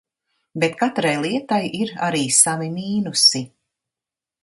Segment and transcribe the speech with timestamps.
[0.63, 3.47] Bet katrai lietai ir arī savi mīnusi.